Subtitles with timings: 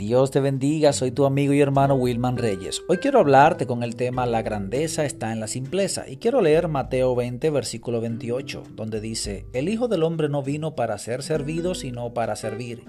[0.00, 2.82] Dios te bendiga, soy tu amigo y hermano Wilman Reyes.
[2.88, 6.68] Hoy quiero hablarte con el tema La grandeza está en la simpleza y quiero leer
[6.68, 11.74] Mateo 20, versículo 28, donde dice, El Hijo del Hombre no vino para ser servido,
[11.74, 12.82] sino para servir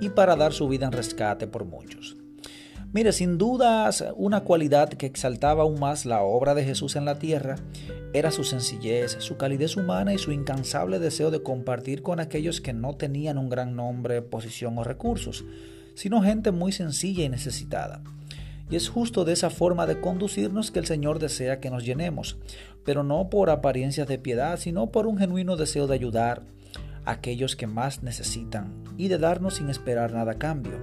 [0.00, 2.16] y para dar su vida en rescate por muchos.
[2.92, 7.18] Mire, sin dudas, una cualidad que exaltaba aún más la obra de Jesús en la
[7.18, 7.56] tierra
[8.12, 12.72] era su sencillez, su calidez humana y su incansable deseo de compartir con aquellos que
[12.72, 15.44] no tenían un gran nombre, posición o recursos
[15.94, 18.02] sino gente muy sencilla y necesitada.
[18.70, 22.38] Y es justo de esa forma de conducirnos que el Señor desea que nos llenemos,
[22.84, 26.42] pero no por apariencias de piedad, sino por un genuino deseo de ayudar
[27.04, 30.78] a aquellos que más necesitan y de darnos sin esperar nada a cambio.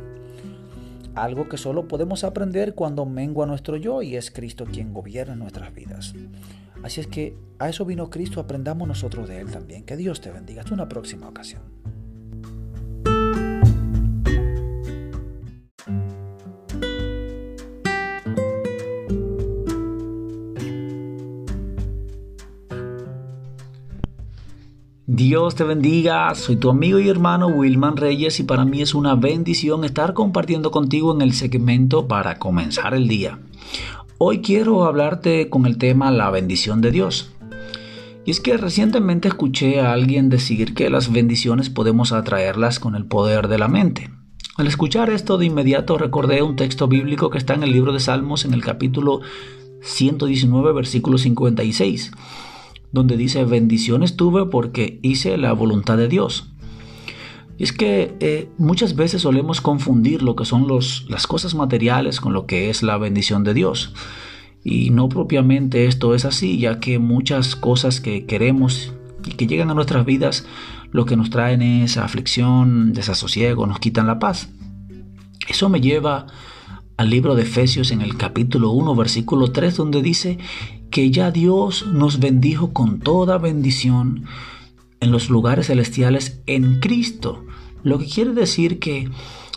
[1.15, 5.73] Algo que solo podemos aprender cuando mengua nuestro yo y es Cristo quien gobierna nuestras
[5.73, 6.13] vidas.
[6.83, 9.83] Así es que a eso vino Cristo, aprendamos nosotros de Él también.
[9.83, 10.61] Que Dios te bendiga.
[10.61, 11.78] Hasta una próxima ocasión.
[25.11, 29.15] Dios te bendiga, soy tu amigo y hermano Wilman Reyes y para mí es una
[29.15, 33.39] bendición estar compartiendo contigo en el segmento para comenzar el día.
[34.19, 37.31] Hoy quiero hablarte con el tema la bendición de Dios.
[38.23, 43.05] Y es que recientemente escuché a alguien decir que las bendiciones podemos atraerlas con el
[43.05, 44.11] poder de la mente.
[44.57, 47.99] Al escuchar esto de inmediato recordé un texto bíblico que está en el libro de
[47.99, 49.21] Salmos en el capítulo
[49.81, 52.11] 119 versículo 56
[52.91, 56.51] donde dice bendiciones tuve porque hice la voluntad de Dios.
[57.57, 62.21] Y es que eh, muchas veces solemos confundir lo que son los, las cosas materiales
[62.21, 63.93] con lo que es la bendición de Dios.
[64.63, 68.93] Y no propiamente esto es así, ya que muchas cosas que queremos
[69.25, 70.45] y que llegan a nuestras vidas,
[70.91, 74.49] lo que nos traen es aflicción, desasosiego, nos quitan la paz.
[75.47, 76.27] Eso me lleva
[76.97, 80.37] al libro de Efesios en el capítulo 1, versículo 3, donde dice,
[80.99, 84.25] que ya Dios nos bendijo con toda bendición
[84.99, 87.45] en los lugares celestiales en Cristo.
[87.83, 89.09] Lo que quiere decir que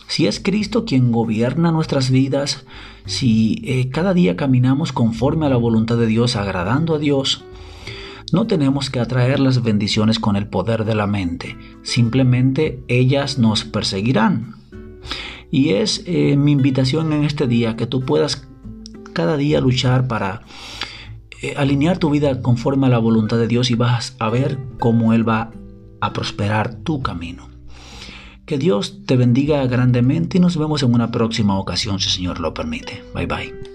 [0.07, 2.65] si es Cristo quien gobierna nuestras vidas,
[3.05, 7.43] si eh, cada día caminamos conforme a la voluntad de Dios, agradando a Dios,
[8.31, 13.65] no tenemos que atraer las bendiciones con el poder de la mente, simplemente ellas nos
[13.65, 14.55] perseguirán.
[15.51, 18.47] Y es eh, mi invitación en este día que tú puedas
[19.11, 20.43] cada día luchar para
[21.43, 25.11] eh, alinear tu vida conforme a la voluntad de Dios y vas a ver cómo
[25.11, 25.51] Él va
[25.99, 27.49] a prosperar tu camino.
[28.45, 32.39] Que Dios te bendiga grandemente y nos vemos en una próxima ocasión si el Señor
[32.39, 33.03] lo permite.
[33.13, 33.72] Bye bye.